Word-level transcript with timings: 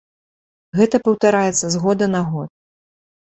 Гэта 0.77 0.99
паўтараецца 1.07 1.67
з 1.75 1.81
года 1.83 2.05
на 2.15 2.21
год. 2.31 2.49